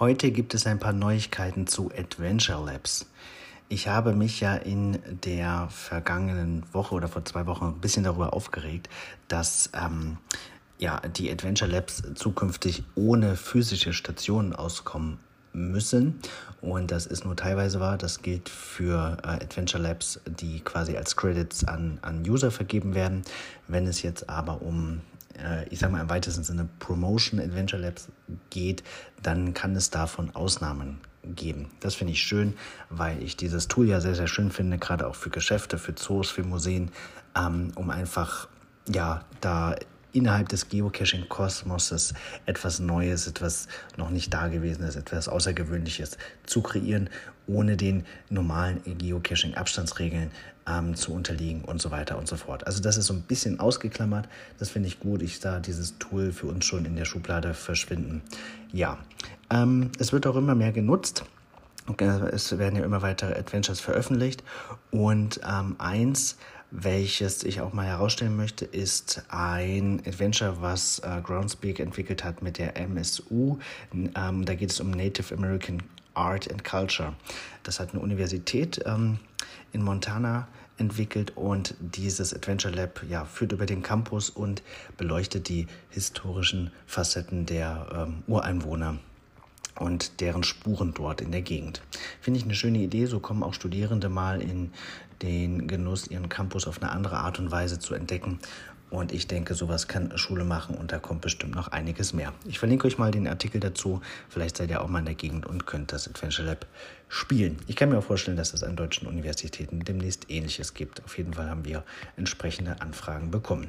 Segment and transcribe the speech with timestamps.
[0.00, 3.04] Heute gibt es ein paar Neuigkeiten zu Adventure Labs.
[3.68, 8.32] Ich habe mich ja in der vergangenen Woche oder vor zwei Wochen ein bisschen darüber
[8.32, 8.88] aufgeregt,
[9.28, 10.16] dass ähm,
[10.78, 15.18] ja, die Adventure Labs zukünftig ohne physische Stationen auskommen
[15.52, 16.18] müssen.
[16.62, 17.98] Und das ist nur teilweise wahr.
[17.98, 23.20] Das gilt für äh, Adventure Labs, die quasi als Credits an, an User vergeben werden.
[23.68, 25.02] Wenn es jetzt aber um
[25.70, 28.08] ich sage mal im weitesten Sinne Promotion Adventure Labs
[28.50, 28.82] geht,
[29.22, 31.70] dann kann es davon Ausnahmen geben.
[31.80, 32.54] Das finde ich schön,
[32.88, 36.30] weil ich dieses Tool ja sehr, sehr schön finde, gerade auch für Geschäfte, für Zoos,
[36.30, 36.90] für Museen,
[37.36, 38.48] ähm, um einfach
[38.88, 39.76] ja da
[40.12, 42.14] innerhalb des Geocaching-Kosmoses
[42.46, 47.10] etwas Neues, etwas noch nicht Dagewesenes, etwas Außergewöhnliches zu kreieren,
[47.46, 50.30] ohne den normalen Geocaching-Abstandsregeln
[50.66, 52.66] ähm, zu unterliegen und so weiter und so fort.
[52.66, 54.28] Also das ist so ein bisschen ausgeklammert.
[54.58, 55.22] Das finde ich gut.
[55.22, 58.22] Ich sah dieses Tool für uns schon in der Schublade verschwinden.
[58.72, 58.98] Ja,
[59.50, 61.24] ähm, es wird auch immer mehr genutzt.
[61.98, 64.42] Es werden ja immer weitere Adventures veröffentlicht
[64.90, 66.36] und ähm, eins
[66.70, 72.58] welches ich auch mal herausstellen möchte, ist ein Adventure, was äh, Groundspeak entwickelt hat mit
[72.58, 73.58] der MSU.
[73.92, 75.82] Ähm, da geht es um Native American
[76.14, 77.14] Art and Culture.
[77.62, 79.18] Das hat eine Universität ähm,
[79.72, 84.62] in Montana entwickelt und dieses Adventure Lab ja, führt über den Campus und
[84.96, 88.98] beleuchtet die historischen Facetten der ähm, Ureinwohner
[89.80, 91.80] und deren Spuren dort in der Gegend.
[92.20, 93.06] Finde ich eine schöne Idee.
[93.06, 94.72] So kommen auch Studierende mal in
[95.22, 98.38] den Genuss, ihren Campus auf eine andere Art und Weise zu entdecken.
[98.90, 102.32] Und ich denke, sowas kann Schule machen und da kommt bestimmt noch einiges mehr.
[102.44, 104.00] Ich verlinke euch mal den Artikel dazu.
[104.28, 106.66] Vielleicht seid ihr auch mal in der Gegend und könnt das Adventure Lab
[107.08, 107.56] spielen.
[107.68, 111.04] Ich kann mir auch vorstellen, dass es an deutschen Universitäten demnächst ähnliches gibt.
[111.04, 111.84] Auf jeden Fall haben wir
[112.16, 113.68] entsprechende Anfragen bekommen.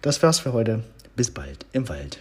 [0.00, 0.82] Das war's für heute.
[1.16, 2.18] Bis bald im Wald.